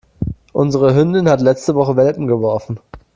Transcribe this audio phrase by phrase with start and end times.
[0.51, 2.79] Unsere Hündin hat letzte Woche Welpen geworfen.